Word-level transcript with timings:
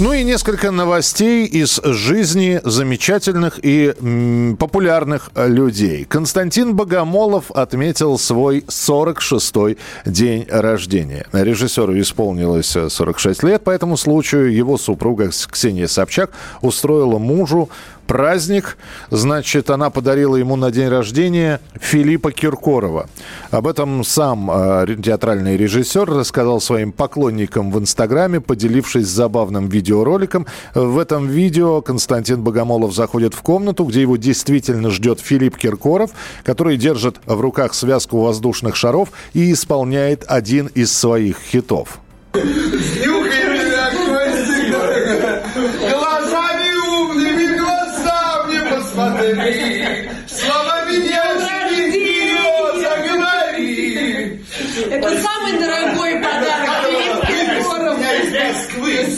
Ну 0.00 0.14
и 0.14 0.24
несколько 0.24 0.70
новостей 0.70 1.44
из 1.44 1.78
жизни 1.84 2.58
замечательных 2.64 3.60
и 3.62 3.94
м, 4.00 4.56
популярных 4.56 5.30
людей. 5.34 6.06
Константин 6.06 6.74
Богомолов 6.74 7.50
отметил 7.50 8.18
свой 8.18 8.60
46-й 8.60 9.76
день 10.06 10.46
рождения. 10.48 11.26
Режиссеру 11.32 12.00
исполнилось 12.00 12.74
46 12.88 13.42
лет, 13.42 13.62
по 13.62 13.68
этому 13.68 13.98
случаю 13.98 14.50
его 14.50 14.78
супруга 14.78 15.28
Ксения 15.28 15.86
Собчак 15.86 16.30
устроила 16.62 17.18
мужу 17.18 17.68
праздник. 18.10 18.76
Значит, 19.10 19.70
она 19.70 19.88
подарила 19.88 20.34
ему 20.34 20.56
на 20.56 20.72
день 20.72 20.88
рождения 20.88 21.60
Филиппа 21.80 22.32
Киркорова. 22.32 23.08
Об 23.52 23.68
этом 23.68 24.02
сам 24.02 24.50
э, 24.50 24.96
театральный 25.00 25.56
режиссер 25.56 26.10
рассказал 26.10 26.60
своим 26.60 26.90
поклонникам 26.90 27.70
в 27.70 27.78
Инстаграме, 27.78 28.40
поделившись 28.40 29.06
забавным 29.06 29.68
видеороликом. 29.68 30.48
В 30.74 30.98
этом 30.98 31.28
видео 31.28 31.82
Константин 31.82 32.42
Богомолов 32.42 32.92
заходит 32.96 33.34
в 33.34 33.42
комнату, 33.42 33.84
где 33.84 34.00
его 34.00 34.16
действительно 34.16 34.90
ждет 34.90 35.20
Филипп 35.20 35.56
Киркоров, 35.56 36.10
который 36.42 36.76
держит 36.76 37.20
в 37.26 37.40
руках 37.40 37.74
связку 37.74 38.22
воздушных 38.22 38.74
шаров 38.74 39.10
и 39.34 39.52
исполняет 39.52 40.24
один 40.26 40.66
из 40.66 40.92
своих 40.92 41.36
хитов. 41.38 42.00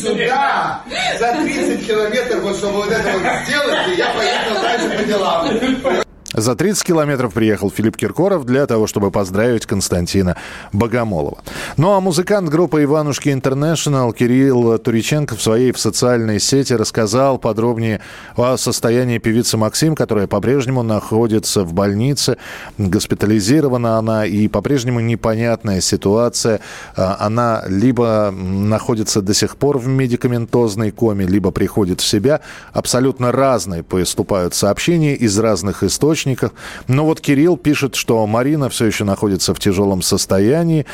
Сюда 0.02 0.82
за 1.18 1.32
30 1.42 1.86
километров, 1.86 2.42
вот 2.42 2.56
чтобы 2.56 2.74
вот 2.74 2.90
это 2.90 3.10
вот 3.12 3.22
сделать, 3.44 3.98
я 3.98 4.10
поехал 4.10 4.62
дальше 4.62 4.98
по 4.98 5.04
делам. 5.04 6.01
За 6.34 6.54
30 6.54 6.84
километров 6.84 7.34
приехал 7.34 7.70
Филипп 7.70 7.96
Киркоров 7.96 8.46
для 8.46 8.66
того, 8.66 8.86
чтобы 8.86 9.10
поздравить 9.10 9.66
Константина 9.66 10.36
Богомолова. 10.72 11.38
Ну 11.76 11.92
а 11.92 12.00
музыкант 12.00 12.48
группы 12.48 12.82
«Иванушки 12.82 13.28
Интернешнл» 13.28 14.12
Кирилл 14.12 14.78
Туриченко 14.78 15.36
в 15.36 15.42
своей 15.42 15.72
в 15.72 15.78
социальной 15.78 16.40
сети 16.40 16.72
рассказал 16.72 17.36
подробнее 17.36 18.00
о 18.34 18.56
состоянии 18.56 19.18
певицы 19.18 19.58
Максим, 19.58 19.94
которая 19.94 20.26
по-прежнему 20.26 20.82
находится 20.82 21.64
в 21.64 21.74
больнице. 21.74 22.38
Госпитализирована 22.78 23.98
она 23.98 24.24
и 24.24 24.48
по-прежнему 24.48 25.00
непонятная 25.00 25.82
ситуация. 25.82 26.60
А, 26.96 27.18
она 27.20 27.62
либо 27.68 28.30
находится 28.32 29.20
до 29.20 29.34
сих 29.34 29.56
пор 29.56 29.76
в 29.76 29.86
медикаментозной 29.86 30.92
коме, 30.92 31.26
либо 31.26 31.50
приходит 31.50 32.00
в 32.00 32.06
себя. 32.06 32.40
Абсолютно 32.72 33.32
разные 33.32 33.82
поступают 33.82 34.54
сообщения 34.54 35.14
из 35.14 35.38
разных 35.38 35.82
источников 35.82 36.21
источниках. 36.22 36.52
Но 36.88 37.04
вот 37.04 37.20
Кирилл 37.20 37.56
пишет, 37.56 37.94
что 37.94 38.26
Марина 38.26 38.68
все 38.68 38.86
еще 38.86 39.04
находится 39.04 39.54
в 39.54 39.58
тяжелом 39.58 40.02
состоянии. 40.02 40.86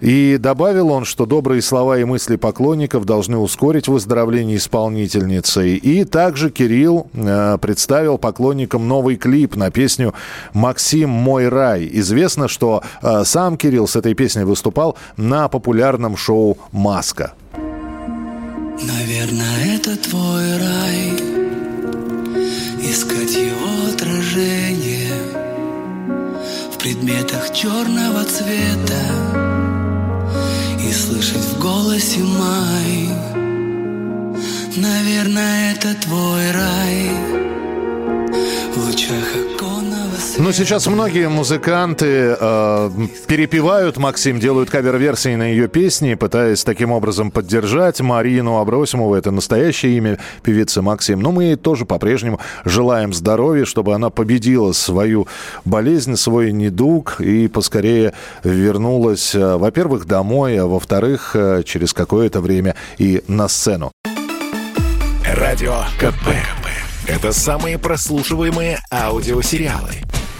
И 0.00 0.36
добавил 0.38 0.90
он, 0.90 1.04
что 1.04 1.24
добрые 1.24 1.62
слова 1.62 1.98
и 1.98 2.04
мысли 2.04 2.36
поклонников 2.36 3.04
должны 3.04 3.38
ускорить 3.38 3.88
выздоровление 3.88 4.56
исполнительницы. 4.56 5.76
И 5.76 6.04
также 6.04 6.50
Кирилл 6.50 7.06
э, 7.14 7.58
представил 7.60 8.18
поклонникам 8.18 8.86
новый 8.86 9.16
клип 9.16 9.56
на 9.56 9.70
песню 9.70 10.12
«Максим, 10.52 11.08
мой 11.08 11.48
рай». 11.48 11.88
Известно, 11.92 12.48
что 12.48 12.82
э, 13.02 13.24
сам 13.24 13.56
Кирилл 13.56 13.86
с 13.86 13.96
этой 13.96 14.14
песней 14.14 14.44
выступал 14.44 14.96
на 15.16 15.48
популярном 15.48 16.16
шоу 16.16 16.58
«Маска». 16.72 17.32
Наверное, 18.82 19.76
это 19.76 19.96
твой 19.96 20.58
рай 20.58 21.33
черного 27.64 28.24
цвета 28.24 29.04
И 30.86 30.92
слышать 30.92 31.38
в 31.38 31.58
голосе 31.58 32.22
май. 32.22 33.08
Наверное, 34.76 35.72
это 35.72 35.94
твой 35.94 36.50
рай 36.50 37.08
ну, 40.44 40.52
сейчас 40.52 40.86
многие 40.86 41.30
музыканты 41.30 42.36
э, 42.38 42.90
перепевают 43.26 43.96
Максим, 43.96 44.38
делают 44.38 44.68
кавер-версии 44.68 45.34
на 45.36 45.44
ее 45.44 45.68
песни, 45.68 46.12
пытаясь 46.16 46.62
таким 46.64 46.92
образом 46.92 47.30
поддержать 47.30 48.02
Марину 48.02 48.58
Абросимову. 48.58 49.14
Это 49.14 49.30
настоящее 49.30 49.96
имя 49.96 50.18
певицы 50.42 50.82
Максим. 50.82 51.20
Но 51.20 51.32
мы 51.32 51.44
ей 51.44 51.56
тоже 51.56 51.86
по-прежнему 51.86 52.40
желаем 52.66 53.14
здоровья, 53.14 53.64
чтобы 53.64 53.94
она 53.94 54.10
победила 54.10 54.72
свою 54.72 55.26
болезнь, 55.64 56.14
свой 56.16 56.52
недуг 56.52 57.22
и 57.22 57.48
поскорее 57.48 58.12
вернулась, 58.42 59.34
э, 59.34 59.56
во-первых, 59.56 60.04
домой, 60.04 60.58
а 60.58 60.66
во-вторых, 60.66 61.30
э, 61.34 61.62
через 61.64 61.94
какое-то 61.94 62.42
время 62.42 62.76
и 62.98 63.22
на 63.28 63.48
сцену. 63.48 63.92
Радио 65.26 65.76
КП. 65.98 66.28
Это 67.06 67.32
самые 67.32 67.78
прослушиваемые 67.78 68.80
аудиосериалы. 68.92 70.04